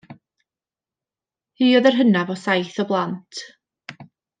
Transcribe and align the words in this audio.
Hi 1.59 1.69
oedd 1.75 1.91
yr 1.91 1.99
hynaf 2.01 2.35
o 2.37 2.41
saith 2.49 2.83
o 2.85 2.89
blant. 2.95 3.47